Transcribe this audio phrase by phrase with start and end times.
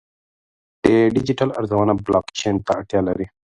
[0.83, 3.27] د ډیجیټل ارزونه بلاکچین ته اړتیا لري.